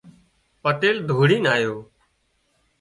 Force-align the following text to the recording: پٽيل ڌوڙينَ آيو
پٽيل 0.61 0.97
ڌوڙينَ 1.07 1.41
آيو 1.55 1.75